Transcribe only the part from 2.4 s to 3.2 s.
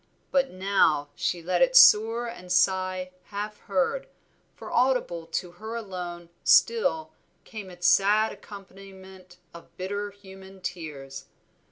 sigh